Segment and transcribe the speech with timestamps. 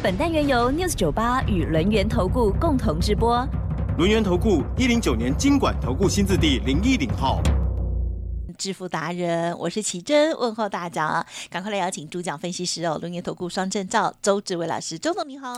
[0.00, 3.44] 本单元由 News 九八与轮源投顾共同直播。
[3.96, 7.42] 轮源投顾一零九年经管投顾新字第零一零号。
[8.56, 15.52] 致富达人，我是奇珍，问候大家，赶快来邀请主讲分析师哦，轮源投顾双证照周志伟老师，周总你好，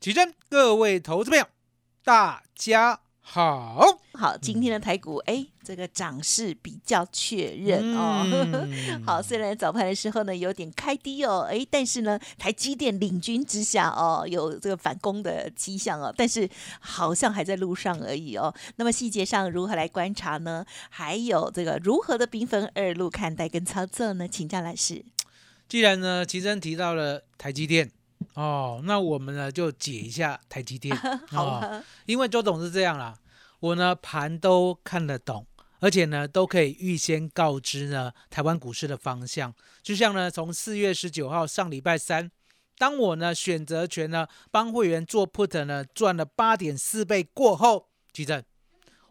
[0.00, 1.46] 奇珍，各位投资朋友，
[2.02, 3.03] 大家。
[3.26, 8.22] 好好，今天的台股哎，这个涨势比较确认哦。
[9.04, 16.48] 好，虽然早盘的时候呢有点开低哦，哎，但是呢台积电领军之下哦，有这个反攻的迹象哦，但是
[16.80, 18.54] 好像还在路上而已哦。
[18.76, 20.64] 那么细节上如何来观察呢？
[20.90, 24.28] 还有这个如何的兵分二路看待跟操作呢？
[24.28, 25.02] 请教老师。
[25.66, 27.90] 既然呢，奇真提到了台积电。
[28.34, 30.96] 哦，那我们呢就解一下台积电，
[31.30, 31.62] 好，
[32.06, 33.14] 因为周董是这样啦，
[33.60, 35.46] 我呢盘都看得懂，
[35.80, 39.54] 而且呢都可以预先告知呢台湾股市的方向。
[39.82, 42.30] 就像呢从四月十九号上礼拜三，
[42.78, 48.42] 当我呢选择权呢帮会员做 put 呢赚了八点四倍过后，举证，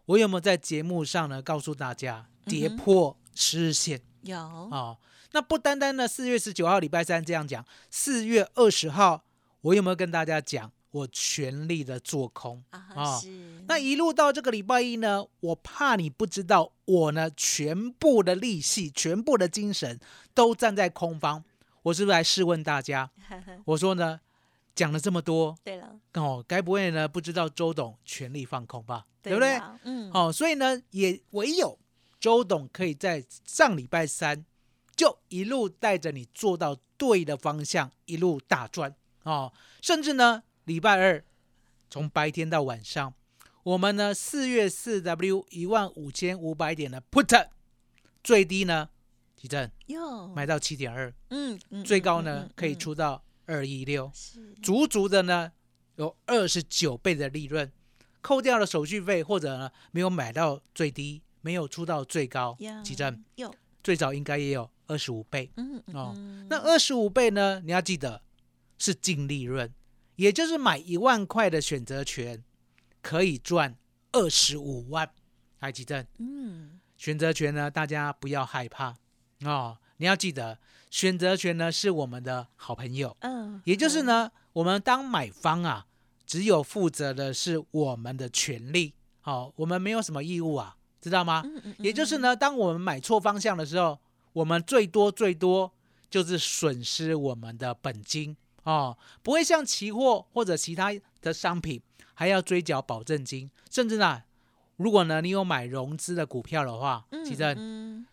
[0.06, 4.00] 我有没有在节目上呢告诉大家跌破十日线？
[4.22, 4.96] 有啊。
[5.34, 9.24] 那不单单呢，四月十九号礼拜三这样讲，四月二十号
[9.62, 13.20] 我有没有跟大家讲，我全力的做空啊？
[13.66, 19.98] 那一路到这个礼拜一呢，我怕你不知道，我呢全部的力气、全部的精神
[20.32, 21.42] 都站在空方。
[21.82, 23.10] 我是不是来试问大家？
[23.66, 24.20] 我说呢，
[24.76, 29.04] 讲了这么多，对了，哦，该不会呢不知道周董全力放空吧？
[29.20, 29.60] 对不对？
[29.82, 31.76] 嗯，哦，所以呢，也唯有
[32.20, 34.44] 周董可以在上礼拜三。
[34.96, 38.94] 就一路带着你做到对的方向，一路大赚
[39.24, 39.52] 哦！
[39.82, 41.24] 甚至呢，礼拜二
[41.90, 43.14] 从白天到晚上，
[43.62, 47.48] 我们呢四月四 W 一万五千五百点的 Put
[48.22, 48.88] 最低呢，
[49.36, 54.10] 提振哟，买到七点二，嗯，最高呢可以出到二一六，
[54.62, 55.52] 足足的呢
[55.96, 57.70] 有二十九倍的利润，
[58.20, 63.24] 扣掉了手续费或者呢没有买到最低，没有出到最高，提振
[63.84, 64.68] 最早应该也有。
[64.86, 66.14] 二十五倍，嗯哦，
[66.50, 67.58] 那二十五倍呢？
[67.64, 68.20] 你要记得
[68.76, 69.72] 是净利润，
[70.16, 72.44] 也就是买一万块的选择权
[73.00, 73.78] 可以赚
[74.12, 75.08] 二十五万，
[75.58, 76.06] 还记得？
[76.18, 78.94] 嗯，选择权呢，大家不要害怕
[79.46, 80.58] 哦，你要记得
[80.90, 85.86] 选择权呢是我们的好朋友，嗯，也就是呢，我们当买方啊，
[86.26, 91.42] 只有负责的是我们的权利，好，我们没有什么义务啊，知道吗？
[91.44, 93.98] 嗯嗯，也就是呢，当我们买错方向的时候。
[94.34, 95.70] 我们最多最多
[96.10, 100.92] 就是损失我们的本金哦，不会像期货或者其他
[101.22, 101.80] 的商品
[102.14, 104.24] 还要追缴保证金，甚至呢，
[104.74, 107.56] 如果呢你有买融资的股票的话，其实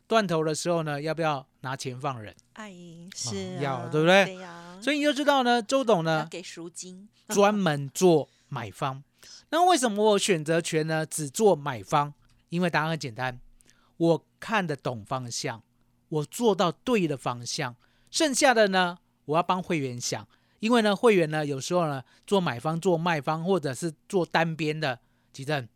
[0.06, 2.36] 断头的时候呢，要不要拿钱放人？
[2.54, 2.72] 哎，
[3.16, 4.26] 是要对不对？
[4.26, 4.78] 对呀。
[4.80, 9.04] 所以你就知道呢，周董呢给赎金， 专门做买方。
[9.50, 12.14] 那为什么我选择权呢只做买方？
[12.52, 13.40] 因为答案很简单，
[13.98, 15.64] 我看得懂方向。
[16.10, 17.76] 我做到对的方向，
[18.10, 20.28] 剩下的呢，我要帮会员想，
[20.60, 25.00] 因为呢，会员呢有时候呢做买方、做卖方，或者是做单边的，
[25.32, 25.70] 其实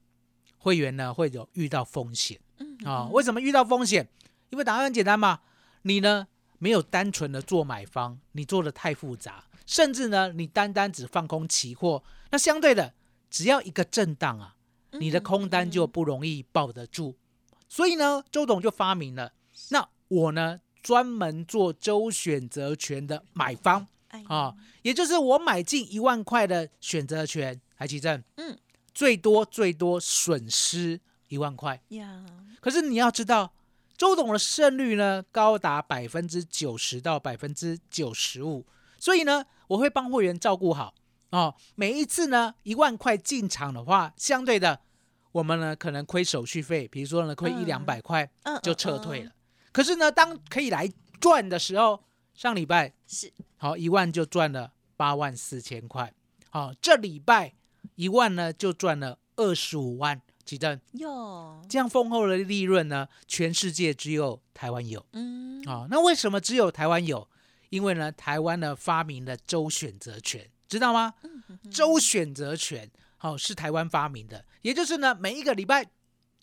[0.58, 2.38] 会员呢会有遇到风险
[2.84, 3.06] 啊。
[3.14, 4.10] 为什么遇到风险？
[4.50, 5.40] 因为答案很简单嘛，
[5.84, 6.28] 你呢
[6.60, 12.94] 没有单纯的做买方，你做的太复杂，甚至呢你单单只放空期货，那相对的，
[13.30, 14.55] 只要一个震荡啊，
[15.00, 17.16] 你的空单就不容易抱得住。
[17.68, 19.34] 所以呢，周董就发明了
[19.70, 19.90] 那。
[20.08, 23.88] 我呢，专门做周选择权的买方
[24.28, 28.56] 啊，也就是我买进一万块的选择权，海奇正，嗯，
[28.94, 32.24] 最多最多损失一万块呀。
[32.62, 33.56] 可是你要知道，
[33.98, 38.64] 周董的胜率呢，高达百分之九十到百分之九十五，
[39.00, 40.94] 所以呢，我会帮会员照顾好
[41.36, 41.56] 哦。
[41.76, 44.80] 每一次呢，一万块进场的话，相对的，
[45.32, 48.30] 我们呢可能亏手续费，比如说呢亏一两百块，
[48.64, 49.32] 就撤退了。
[49.72, 50.90] 可是呢，当可以来
[51.20, 52.04] 赚的时候，
[52.34, 53.34] 上礼拜是。
[53.58, 56.14] 好一万就赚了八万四千块，
[56.50, 57.56] 好这礼拜
[57.96, 67.28] 一万呢就赚了二十五万，几正哟，这样丰厚的利润呢，全世界只有台湾有，嗯，啊，那为什么只有台湾有？
[67.70, 71.14] 因为呢，台湾呢发明了周选择权，知道吗？
[71.24, 75.90] 嗯周选择权，好、是台湾发明的，也就是呢，每一个礼拜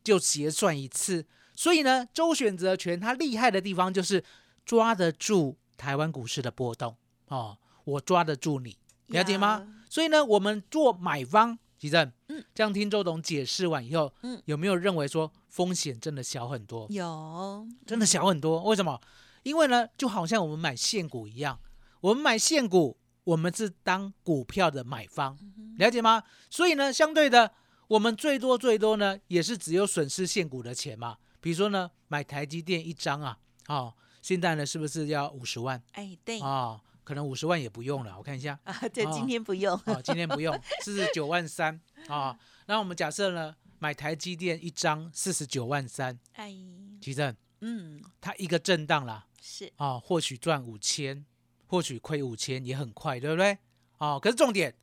[0.03, 1.27] 就结算一次。
[1.55, 4.25] 所以呢，周选择权它厉害的地方就是
[4.65, 6.97] 抓得住台湾股市的波动
[7.29, 8.77] 哦，我抓得住你，
[9.09, 9.67] 了解吗？
[9.89, 16.87] 所以呢，我们做买方，吉正，嗯，这样听周董解释完以后，嗯有没有认为说风险真的小很多？
[16.91, 18.63] 有真的小很多。
[18.65, 19.01] 为什么？
[19.43, 21.61] 因为呢，就好像我们买现股一样，
[22.01, 25.39] 我们买现股，我们是当股票的买方，
[25.79, 26.23] 了解吗？
[26.51, 27.53] 所以呢，相对的，
[27.89, 31.17] 我们最多最多呢，也是只有损失现股的钱嘛。
[31.41, 33.39] 比如说呢，买台积电一张啊，
[33.69, 35.83] 哦，现在呢是不是要五十万？
[35.93, 36.41] 哎对。
[36.41, 39.11] 啊、可能五十万也不用了，我看一下，啊，对，哦。
[39.13, 42.39] 今天不用，哦，今天不用，四十九万三啊。
[42.67, 46.55] 那我们假设呢，买台积电一张四十九万三，哎，
[47.01, 47.35] 其正。
[47.65, 49.73] 嗯，它一个震荡啦，是。
[49.77, 51.25] 啊，或许赚五千，
[51.73, 53.57] 或许亏五千，也很快，对不对？
[53.97, 54.75] 哦，可是重点，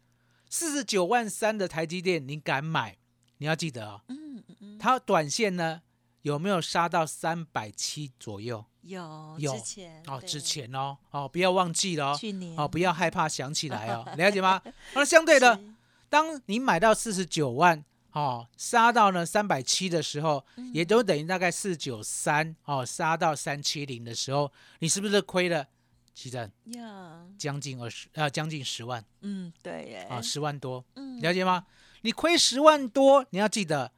[0.49, 2.97] 四十九万三的台积电，你敢买？
[3.37, 5.83] 你要记得哦、嗯嗯嗯，它短线呢
[6.23, 8.65] 有没有杀到三百七左右？
[8.81, 14.59] 有有之前哦，之前哦，哦，不要忘记了哦，去年哦，不要害怕想起来哦， 了解吗？
[14.95, 15.63] 那相对的，是
[16.09, 25.67] 当你买到四十九万，哦，杀到呢三百七的时候，嗯也都等于大概四九三，哦，杀到三七零的时候，你是不是亏了？
[26.13, 31.65] 其实呀，将近二十，呃，将近十万嗯对耶，啊，十万多，嗯了解吗？
[32.01, 33.91] 你亏十万多，你要记得，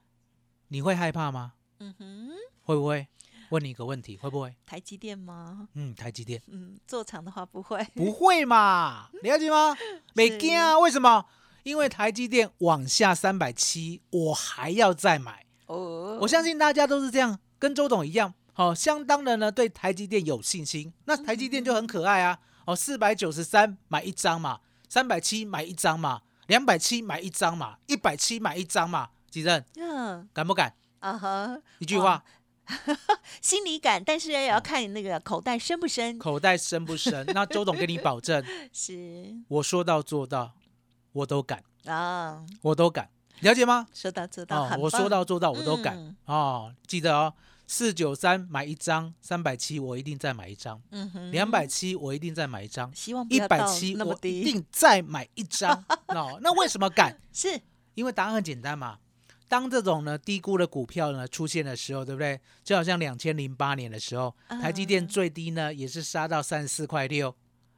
[0.70, 1.54] 你会害怕吗？
[1.80, 2.30] 嗯哼，
[2.64, 3.08] 会不会？
[3.50, 4.56] 问你一个问题，会不会？
[4.66, 5.68] 台积电吗？
[5.74, 9.10] 嗯，台积电嗯，做长的话不会，不会嘛？
[9.24, 9.76] 了解吗？
[10.14, 10.80] 没惊啊？
[10.80, 11.26] 为什么？
[11.64, 15.46] 因为台积电往下三百七，我还要再买。
[15.68, 20.94] 哦，我相信大家都是这样，跟周董一样，好、相当的呢对台积电有信心。
[21.06, 24.60] 那台积电就很可爱啊，哦，四百九十三买一张嘛，
[24.90, 30.76] 三百七买一张嘛，两百七买一张嘛，一百七买一张嘛，几任嗯敢不敢？
[31.00, 32.24] 啊哈，一句话，
[33.42, 37.26] 心里感，但是也要看你那个口袋深不深，口袋深不深？
[37.34, 40.54] 那周董给你保证，是我说到做到，
[41.14, 43.10] 我都敢，啊，我都敢，
[43.40, 43.88] 了解吗？
[43.94, 46.76] 说到做到，哦，我说到做到，我都敢、嗯哦。
[46.86, 47.34] 记得哦，
[47.74, 55.72] 四九三买一张，三百七我一定再买一张，嗯哼，两百七我一定再买一张，希望不一百七我一定再买一张。
[56.14, 57.18] 哦，那为什么敢？
[57.32, 57.62] 是
[57.94, 59.00] 因为答案很简单嘛。
[59.48, 62.38] 当这种呢低估的股票呢出现的时候，对不对？
[62.62, 67.34] 就好像两千零八年的时候，台积电嗯最低呢也是杀到三十四块六，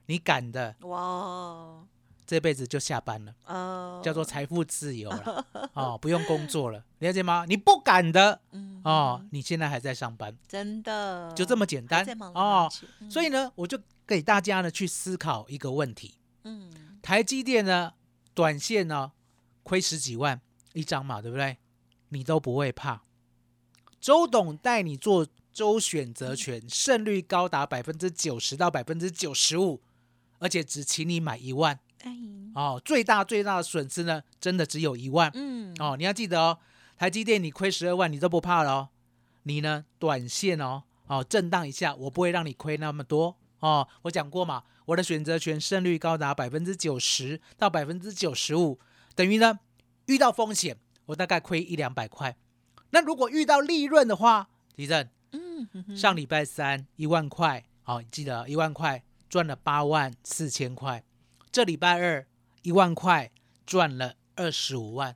[0.07, 1.85] 你敢的，哇，
[2.25, 7.45] 这辈子就下班了，哦，叫做财富自由了， 哦，不用工作了，了解吗？
[7.47, 8.81] 你不敢的，嗯。
[8.83, 11.31] 哦，你现在还在上班，真的。
[11.33, 12.69] 就这么简还单哦。
[13.09, 16.99] 所以呢，我就给大家呢去思考一个问题：嗯。
[17.01, 17.93] 台积电呢，
[18.33, 19.13] 短线呢
[19.63, 20.41] 亏十几万
[20.73, 21.57] 一张嘛，对不对？
[22.09, 23.03] 你都不会怕。
[24.01, 29.81] 周董带你做周选择权，胜率高达百分之九十到百分之九十五，
[30.39, 32.15] 而且只请你买一万哎
[32.55, 32.81] 哦。
[32.85, 35.95] 最大最大的损失呢，真的只有一万嗯哦。
[35.97, 36.59] 你要记得哦，
[36.97, 38.89] 台积电你亏十二万，你都不怕了哦。
[39.43, 43.87] 你呢，短线哦哦震荡一下，我不会让你亏那么多哦。
[44.03, 48.79] 我讲过嘛，我的选择权胜率高达百分之九十到百分之九十五，
[49.15, 49.59] 等于呢
[50.05, 52.37] 遇到风险，我大概亏一两百块。
[52.91, 61.03] 那如果遇到利润的话，地震嗯哼哼上礼拜三一万块，好、记得一万块赚了八万四千块，
[61.53, 62.25] 这礼拜二
[62.63, 63.29] 一万块
[63.63, 65.15] 赚了二十五万，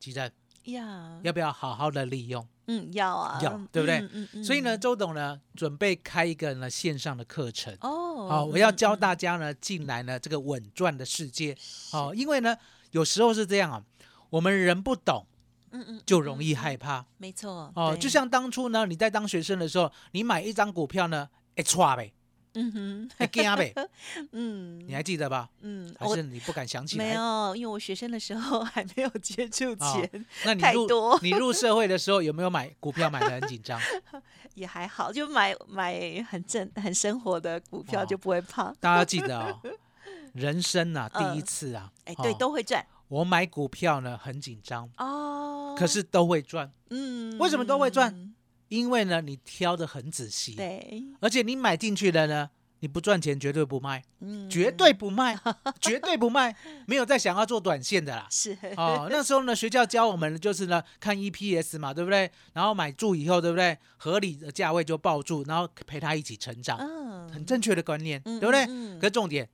[0.00, 0.32] 记得
[0.64, 2.48] 呀，要不要好好的利用？
[2.68, 7.76] 嗯要啊，要对不对嗯嗯嗯所以呢，周董呢准备开一个呢线上的课程。
[7.82, 11.54] 哦，好、我要嗯教大家呢进来呢这个稳赚的世界。
[11.92, 12.56] 哦、因为呢
[12.92, 13.84] 有时候是这样啊，
[14.30, 15.26] 我们人不懂
[15.72, 17.04] 嗯嗯就容易嗯害怕。
[17.18, 22.14] 没错哦，就像当初呢你在当学生的时候，你买一张股票呢，哎错呗，
[22.54, 23.74] 嗯哼哎惊呗，
[24.32, 25.48] 嗯你还记得吧？
[25.62, 27.10] 嗯我还是你不敢想起没？
[27.14, 33.80] 有，因为我学生的时候还没有接触哦钱，那你入太多你入社会的时候有没有买股票买的很紧张？
[34.54, 38.72] 也还好，就买买很正很生活的股票哦就不会怕。
[38.80, 39.60] 大家要记得哦，
[40.32, 45.74] 人生啊第一嗯次啊，哎，对，哦都会赚我买股票呢很紧张，哦。
[45.76, 48.32] 可是都会赚，嗯，为什么都会赚？
[48.78, 52.50] 因为呢你挑的很仔细，对，而且你买进去的呢，
[52.80, 55.38] 你不赚钱绝对不卖，嗯，绝对不卖，
[55.80, 56.54] 绝对不卖，
[56.86, 58.26] 没有再想要做短线的啦。
[58.30, 62.30] 是哦，那时候呢，学校教我们的就是呢，看 EPS 嘛，对不对？
[62.52, 63.78] 然后买住以后，对不对？
[63.96, 68.64] 合理的价位就抱住，然后陪他一起成长，嗯，很正确的观念，嗯对不对？
[68.64, 69.48] 嗯嗯可重点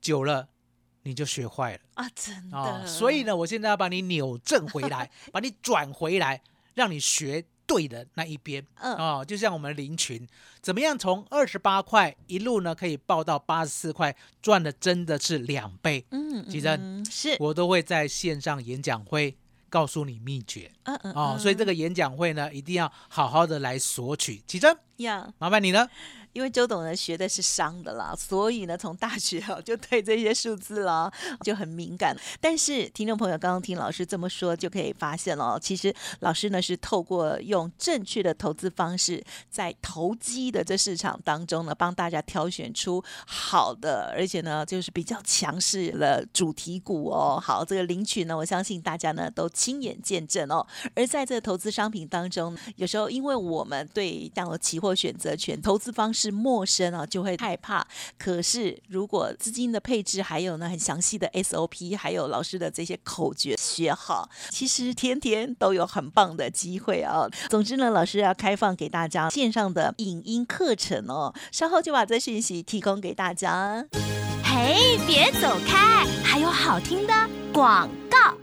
[0.00, 0.48] 久了，
[1.02, 2.56] 你就学坏了啊，真的。
[2.56, 6.42] 啊、所以呢，我现在要把你扭正回来， 把你转回来，
[6.74, 8.66] 让你学对的那一边。
[8.80, 10.26] 嗯哦，就像我们林群，
[10.60, 16.04] 怎么样从二十八块一路呢可以报到八十四块，赚的真的是两倍。
[16.10, 19.36] 嗯，其实嗯是，我都会在线上演讲会
[19.68, 24.42] 告诉你秘诀嗯嗯哦，所以这个演讲会呢，一定要好好的来索取。
[24.46, 25.32] 奇珍，呀。
[25.38, 25.88] 麻烦你了。
[26.32, 32.16] 因为周董呢学的是商的啦，所以呢从大学哦就对这些数字啦就很敏感。
[32.40, 47.40] 但是听众朋友刚刚听老师这么说，就可以发现了，其实老师呢是透过用正确的投资方式，在投机的这市场当中呢，帮大家挑选出好的，而且呢就是比较强势的主题股哦。
[47.40, 50.66] 好，这个领取呢，我相信大家呢都亲眼见证哦。
[50.94, 57.86] 而在这个投资商品当中，有时候因为我们对像期货选择权投资方式是陌生啊，就会害怕。
[58.18, 67.28] 可是如果资金的配置，还有呢很详细的 SOP，还有老师的这些口诀学好，其实天天都有很棒的机会啊。
[67.48, 73.86] 总之呢，老师要开放给大家线上的影音课程哦，稍后就把这讯息提供给大家。
[74.42, 77.12] 嘿，别走开，还有好听的
[77.52, 78.37] 广告。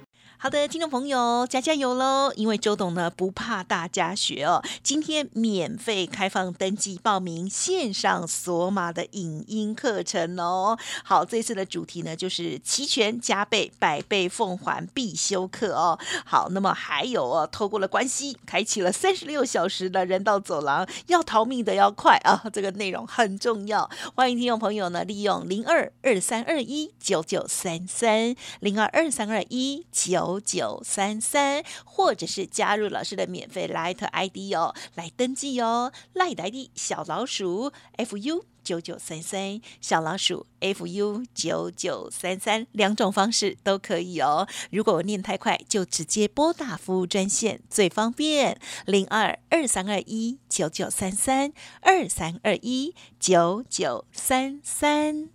[0.46, 2.32] 好的，听众朋友，加加油喽！
[2.36, 10.78] 因为周董呢不怕大家学哦，今天免费开放登记报名线上索马的影音课程哦。
[11.04, 15.98] 好，这次的主题呢就是齐全加倍百倍奉还必修课哦。
[16.24, 22.44] 好，那么还有哦，透过了关系，开启了三十六小时的人道走廊，要逃命的要快啊！
[22.54, 38.44] 这个内容很重要，欢迎听众朋友呢利用零二二三二一九九三三零二二三二一九九三三，或者是加入老师的免费赖台 ID 哦，来登记哦，Light ID 小老鼠 fu。
[38.66, 44.48] 九九三三小老鼠 fu 九九三三两种方式都可以哦。
[44.72, 55.35] 如果我念太快，就直接拨打服务专线最方便，零二二三二一九九三三二三二一九九三三。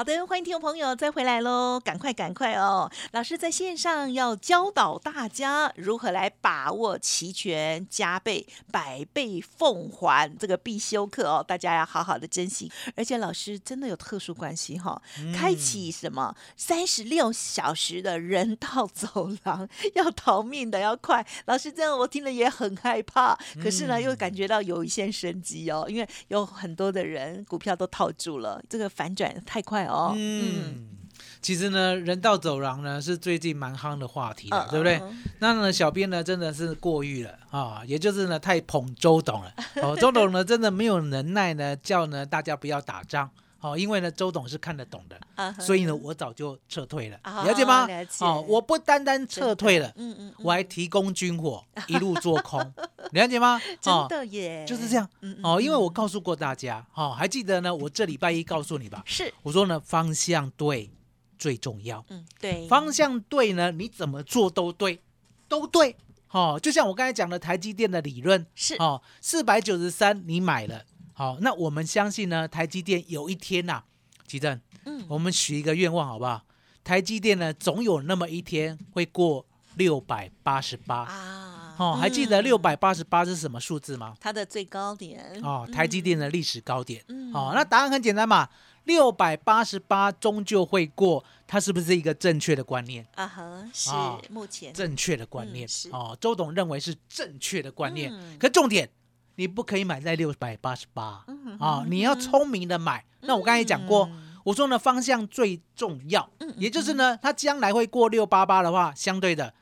[0.00, 1.78] 好的，欢迎听众朋友再回来喽！
[1.78, 2.90] 赶快赶快哦！
[3.12, 12.72] 老师在线上要教导大家如何来把握期权加倍、百倍奉还这个必修课哦，大家要好好的珍惜。
[12.96, 15.02] 而且老师真的有特殊关系哈、
[15.34, 21.26] 开启什么三十六小时的人道走廊， 要逃命的要快。
[21.44, 30.14] 老师这样我听了也很害怕，可是呢又感觉到有一线生机哦，因为有很多的人股票都套住了，这个反转太快哦。
[30.16, 30.86] 嗯，
[31.42, 34.98] 其实呢，人道走廊呢是最近蛮夯的话题了，嗯对不对？
[35.02, 39.52] 嗯那呢，小编呢真的是过誉了啊，也就是呢太捧周董了。
[39.82, 43.30] 哦，周董呢真的没有能耐呢，叫呢大家不要打仗。
[43.60, 45.20] 哦，因为呢，周董是看得懂的，
[45.60, 47.86] 所以呢，我早就撤退了，啊了解吗？
[47.86, 52.58] 了解哦，我不单单撤退了，嗯嗯，我还提供军火，一路做空，
[53.12, 53.60] 了解吗？
[53.80, 55.08] 真哦，的耶，就是这样。
[55.20, 60.90] 嗯，嗯哦，因为我嗯告诉过大家，哦，还记得呢，我这礼拜一告诉你吧， 是我说呢，方向对
[61.38, 65.00] 最重要，嗯对方向对呢，你怎么做都对，
[65.48, 65.96] 都对。
[66.32, 70.84] 哦，就像我刚才讲的台积电的理论，是哦，四百九十三你买了，
[71.20, 73.82] 好、那我们相信呢，台积电有一天呐、
[74.26, 76.40] 吉正，嗯我们许一个愿望好不好？
[76.82, 81.02] 台积电呢，总有那么一天会过六百八十八。
[81.02, 84.14] 啊，哦，还记得嗯六百八十八是什么数字吗？
[84.18, 87.04] 它的最高点哦，台积电的历史高点。
[87.08, 88.48] 嗯哦，那答案很简单嘛，
[88.84, 93.06] 六百八十八终究会过，它是不是一个正确的观念？
[93.16, 98.10] 啊哈是啊目前正确的观念、嗯是哦，周董认为是正确的观念。
[98.10, 98.88] 嗯可重点，
[99.40, 103.06] 你不可以买在六百八十八嗯啊，你要聪明的买。
[103.22, 106.28] 那我刚才讲过，嗯我说呢方向最重要，
[106.58, 109.54] 也就是呢，它将来会过六八八的话，相对的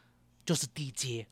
[0.44, 1.28] 就是低阶，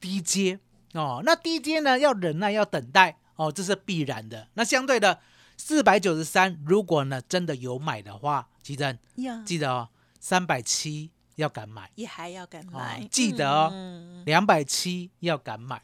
[0.00, 0.58] 低阶
[0.94, 1.22] 哦。
[1.24, 4.48] 那低阶呢要忍耐，要等待哦，这是必然的。
[4.54, 5.20] 那相对的
[5.56, 11.88] 四百九十三，如果呢真的有买的话，吉珍呀记得哦，三百七要敢买。
[11.94, 15.80] 也还要敢买，记得哦嗯两百七要敢买，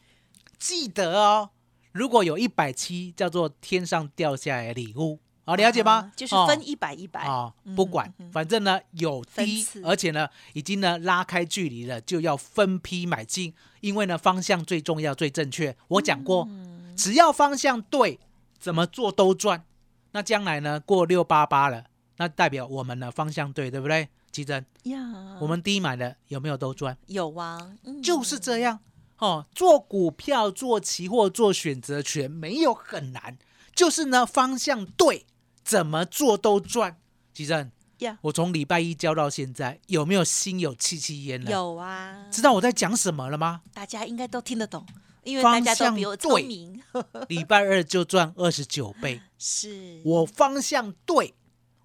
[0.59, 1.51] 记得哦。
[1.97, 6.13] 如果有一百七，叫做天上掉下来的礼物好，了解吗啊？
[6.17, 15.77] 就是哦分一百一百啊嗯，不管反正呢有低而且呢已经呢拉开距离了，就要分批买进，因为呢方向最重要、最正确。
[15.89, 18.19] 我讲过，嗯只要方向对，
[18.59, 19.65] 怎么做都赚。
[20.13, 21.85] 那将来呢过六八八了，
[22.17, 24.09] 那代表我们的方向对，对不对？
[24.33, 24.99] 奇珍，呀，
[25.41, 26.97] 我们低买的有没有都赚？
[27.07, 28.81] 有啊，嗯就是这样
[29.19, 29.47] 哦。
[29.55, 33.39] 做股票、做期货、做选择权没有很难，
[33.75, 35.25] 就是呢方向对，
[35.65, 36.99] 怎么做都赚。
[37.33, 43.61] 奇珍，呀，我从礼拜一教到现在，有没有心有戚戚焉呢？，有啊，知道我在讲什么了吗？
[43.75, 44.87] 大家应该都听得懂，
[45.23, 46.83] 因为大家都比我聪明，
[47.29, 51.35] 礼拜二就赚二十九倍，是我方向对，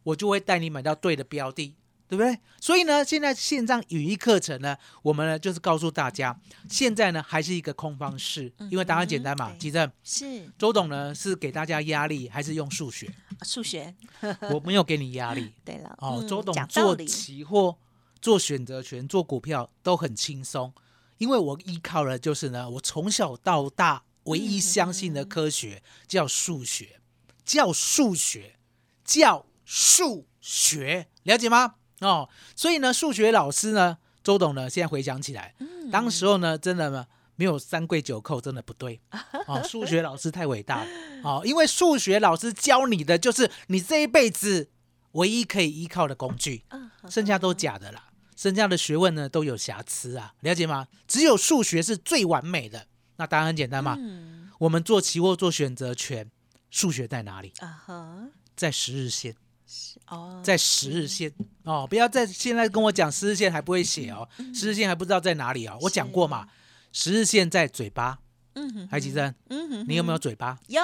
[0.04, 1.76] 我就会带你买到对的标的，
[2.12, 2.38] 对不对？
[2.60, 6.38] 所以呢，现在线上语音课程呢，我们呢就是告诉大家，
[6.70, 9.56] 现在呢还是一个空方式，因为答案简单嘛嗯。
[9.56, 13.10] 对其正，是周董呢是给大家压力，还是用数学？
[13.44, 13.96] 数学，
[14.52, 16.18] 我没有给你压力 对了，哦。
[16.20, 17.78] 嗯周董做期货、
[18.22, 20.74] 做选择权、做股票都很轻松，
[21.18, 27.00] 因为我依靠的就是呢，我从小到大唯一相信的科学叫数学，
[27.46, 28.58] 叫数学，
[29.06, 31.76] 叫数学，了解吗？
[32.02, 37.08] 哦，所以呢，数学老师呢，周董呢，现在回想起来，嗯当时候呢，真的呢。
[37.38, 39.02] 没有三跪九叩，真的不对
[39.48, 39.64] 哦。
[39.64, 40.90] 数学老师太伟大了
[41.24, 44.70] 哦，因为数学老师教你的就是你这一辈子
[45.14, 48.10] 唯一可以依靠的工具，嗯剩下都假的啦。
[48.36, 50.88] 剩下的学问呢都有瑕疵啊，了解吗？
[51.08, 52.86] 只有数学是最完美的。
[53.16, 56.30] 那答案很简单嘛，嗯我们做期货做选择权，
[56.70, 57.54] 数学在哪里？
[57.58, 65.78] 啊哈，在十日线，是哦，在十日线哦，不要再现在跟我讲十日线还不会写哦，十日线还不知道在哪里哦。
[65.82, 66.48] 我讲过嘛，
[66.92, 68.20] 十日线在嘴巴，
[68.54, 70.58] 嗯哼，海吉珍，嗯哼，你有没有嘴巴？
[70.68, 70.82] 有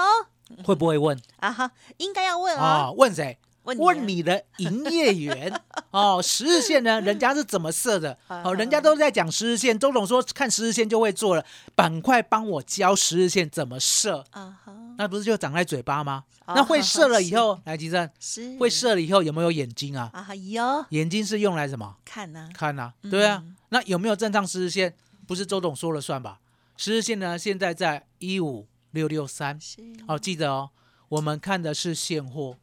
[0.64, 1.72] 会不会问啊哈？
[1.98, 2.88] 应该要问啊？
[2.88, 3.38] 哦，问谁？
[3.68, 5.54] 问问你的营业员
[5.92, 8.18] 哦，十日线呢，人家是怎么设的？
[8.28, 16.24] 哦，人家都在讲十日线，周总说看十日线就会做了，板块帮我教十日线怎么设，啊哈，那不是就长在嘴巴吗？
[16.46, 20.10] 哦那会射了以后，来吉正，是会射了以后有没有眼睛啊？
[20.14, 21.96] 啊哈有眼睛是用来什么？
[22.06, 23.56] 看呐，看啊，对啊嗯。
[23.70, 24.94] 那有没有正常十日线？
[25.28, 26.40] 不是周董说了算吧？
[26.78, 29.60] 十日线呢，现在在一五六六三。
[29.60, 30.70] 是哦，记得哦，
[31.10, 32.56] 我们看的是现货，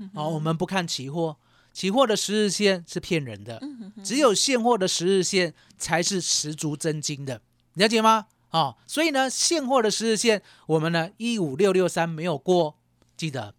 [0.00, 1.36] 嗯哦，我们不看期货，
[1.72, 7.40] 期货的十日线是骗人的，嗯只有现货的十日线才是十足真金的，
[7.74, 8.26] 了解吗？
[8.50, 12.76] 哦，所以呢，现货的十日线我们呢一五六六三没有过，
[13.16, 13.54] 记得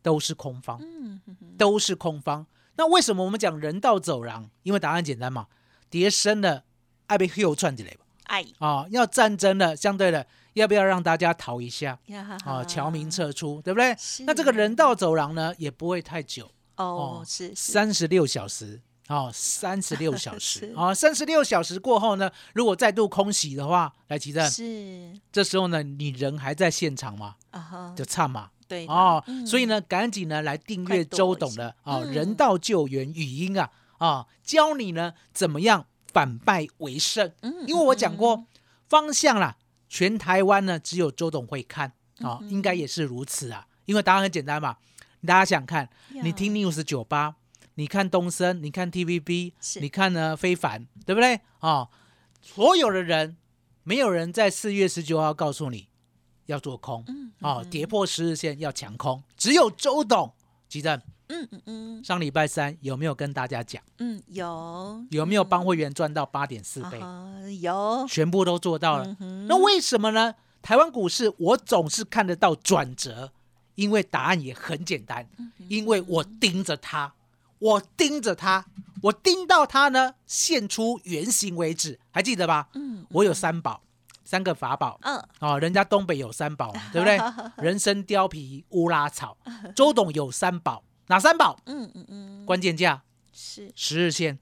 [0.00, 1.56] 都是空方，嗯哼哼。
[1.58, 2.46] 都是空方。
[2.76, 4.48] 那为什么我们讲人道走廊？
[4.62, 5.48] 因为答案简单嘛，
[5.90, 6.64] 跌深了
[7.08, 8.06] 爱被 hill 串起来吧？
[8.24, 8.46] 哎。
[8.60, 11.98] 啊、要战争了，相对的，要不要让大家逃一下？
[12.06, 13.96] 呀啊，侨民撤出，对不对？
[14.26, 17.72] 那这个人道走廊呢，也不会太久，哦是是。
[17.72, 18.80] 三十六小时。
[19.08, 20.60] 哦，三十六小时。
[20.70, 20.74] 是。
[20.76, 25.12] 啊，三十六小时过后呢，如果再度空袭的话，来奇正，是。
[25.32, 27.94] 这时候呢，你人还在现场吗，啊哈。
[27.96, 29.44] 就差嘛，对哦，嗯。
[29.44, 32.12] 所以呢，赶紧呢来订阅周董的啊、嗯。
[32.12, 37.32] 人道救援语音啊啊，教你呢怎么样反败为胜。
[37.42, 38.46] 嗯因为我讲过
[38.88, 39.56] 方向啦，
[39.90, 41.92] 全台湾呢只有周董会看。
[42.20, 43.66] 啊，嗯应该也是如此啊。
[43.86, 44.76] 因为答案很简单嘛，
[45.26, 45.88] 大家想看，
[46.22, 47.34] 你听 news 九八，
[47.74, 51.40] 你看东森，你看 TVB，你看呢非凡，对不对？
[51.58, 51.88] 啊？
[52.40, 53.36] 所有的人，
[53.82, 55.88] 没有人在四月十九号告诉你
[56.46, 57.04] 要做空。
[57.08, 60.32] 嗯哦，跌破十日线要强空，只有周董。
[60.68, 63.82] 吉正嗯嗯嗯上礼拜三有没有跟大家讲？
[63.98, 67.00] 嗯有有没有帮会员赚到八点四倍？
[67.60, 69.16] 有全部都做到了。
[69.20, 70.34] 嗯那为什么呢？
[70.60, 73.32] 台湾股市我总是看得到转折，
[73.76, 77.14] 因为答案也很简单，嗯因为我盯着它，
[77.58, 78.66] 我盯着它，
[79.02, 82.68] 我盯到它呢现出原形为止，还记得吧？
[82.74, 83.80] 嗯我有三宝，
[84.24, 84.98] 三个法宝。
[85.02, 87.18] 嗯哦，人家东北有三宝嘛，对不对？
[87.64, 89.36] 人参、貂皮、乌拉草。
[89.74, 91.60] 周董有三宝，哪三宝？
[91.66, 92.46] 嗯嗯嗯。
[92.46, 93.72] 关键价、是。
[93.74, 94.38] 十日线、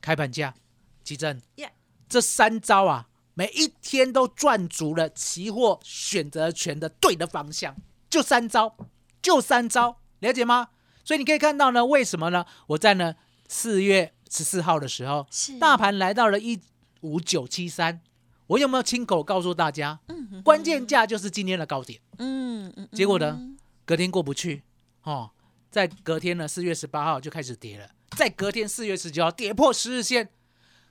[0.00, 0.54] 开盘价、
[1.02, 1.42] 基正。
[1.56, 1.70] Yeah
[2.08, 7.74] 这三招啊，每一天都赚足了期货选择权的对的方向，
[8.08, 8.76] 就三招，
[9.20, 10.68] 就三招，了解吗？
[11.04, 12.46] 所以你可以看到呢，为什么呢？
[12.68, 13.16] 我在呢
[13.48, 15.26] 四月十四号的时候，
[15.58, 16.60] 大盘来到了一
[17.00, 18.00] 五九七三，
[18.46, 22.00] 我有没有亲口告诉大家，嗯哼关键价就是今天的高点？
[22.18, 24.62] 嗯嗯结果呢嗯隔天过不去，
[25.02, 25.32] 哦，
[25.74, 30.30] 在隔天呢，四月十八号就开始跌了，在隔天四月十九号跌破十日线，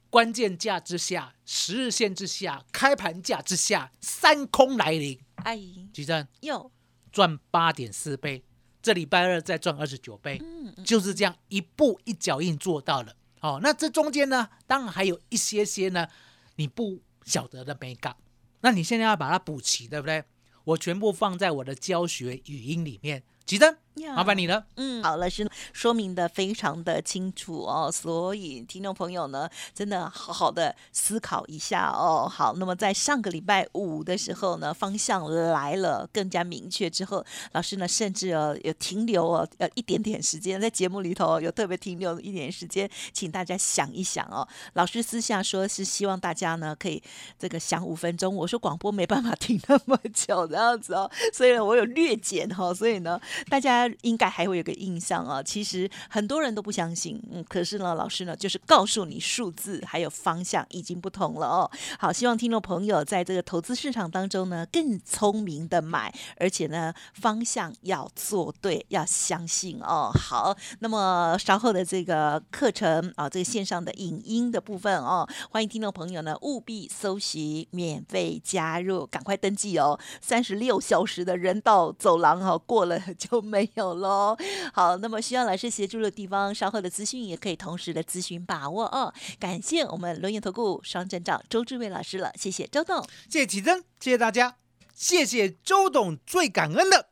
[0.10, 6.70] 关键价之下，十日线之下，开盘价之下，三空来临，阿姨举证又
[7.14, 8.44] 赚八点四倍，
[8.82, 10.42] 这礼拜二再赚二十九倍，
[10.84, 13.16] 就是这样一步一脚印做到了。
[13.40, 16.10] 哦，那这中间呢，当然还有一些些呢，
[16.58, 18.18] 你不晓得的美感，
[18.60, 20.26] 那你现在要把它补齐，对不对？
[20.66, 23.24] 我全部放在我的教学语音里面。
[23.46, 23.78] 吉珍，
[24.16, 24.66] 麻烦你了。
[24.76, 32.28] 嗯，好，老师说明的非常的清楚哦，所以听众朋友呢，真的好好的思考一下哦。
[32.28, 44.48] 好，那么在上个礼拜五的时候呢，方向来了更加明确之后，老师呢甚至呃有停留哦，呃一点点时间在节目里头有特别停留一点时间，请大家想一想哦。
[44.74, 47.02] 老师私下说是希望大家呢可以
[47.38, 53.20] 这个想五分钟，我说广播没办法听那么久这样子哦，所以呢我有略减哈，所以呢。
[53.50, 61.72] 大家应该还会有个印象啊，其实很多人都不相信，嗯，可是呢，老师呢就是告诉你数字还有方向已经不同了哦。
[62.00, 70.12] 好，希望听众朋友在这个投资市场当中呢更聪明的买，而且呢方向要做对，要相信哦。
[70.14, 80.00] 好，那么稍后的这个课程啊，这个线上的影音的部分哦，欢迎听众朋友呢务必搜寻免费加入，赶快登记哦。
[80.22, 83.00] 三十六小时的人道走廊哈，过了。
[83.18, 84.38] 就没有喽。
[84.74, 89.14] 好，那么需要老师协助的地方，稍后的资讯也可以同时的咨询把握哦。
[89.40, 94.56] 感谢我们轮眼投顾双证长周志伟老师了，谢谢周董，谢谢启真，谢谢大家，
[94.94, 97.10] 谢谢周董，最感恩的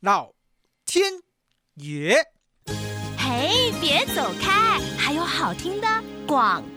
[0.00, 0.32] 老
[0.84, 1.22] 天
[1.74, 2.16] 爷。
[3.18, 5.88] 嘿，别走开，还有好听的
[6.26, 6.73] 广告。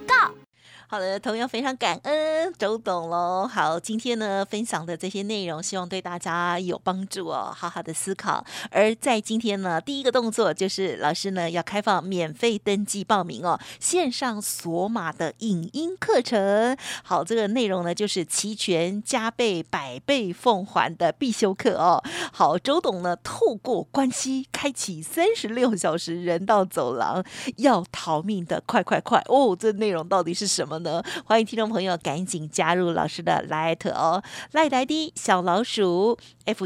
[0.89, 3.45] 好的，同样非常感恩周董喽。
[3.45, 8.41] 好，今天呢分享的这些内容，希望对大家有帮助哦，好好的思考。
[8.71, 16.78] 而在今天呢，第一个动作就是老师呢要开放免费登记报名哦，线上索码的影音课程。
[17.04, 22.02] 好，这个内容呢就是齐全加倍百倍奉还的必修课哦。
[22.32, 27.21] 好，周董呢透过关系开启三十六小时人道走廊，
[27.58, 29.54] 要逃命的快快快哦！
[29.54, 30.77] 这内容到底是什么？
[31.26, 36.66] 欢迎听众朋友赶紧加入老师的来特哦，Light ID 小老鼠 fu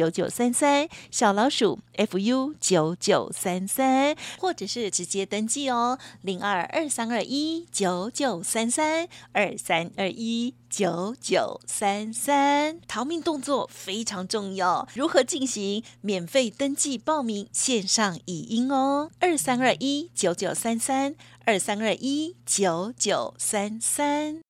[0.00, 15.84] 九九三三，小老鼠 fu 九九三三，或者是直接登记哦，零二二三二一九九三三二三二一九九三三，逃命动作非常重要，如何进行？
[16.00, 21.14] 免费登记报名线上语音哦，二三二一九九三三。
[21.44, 24.49] 二三二一九九三三。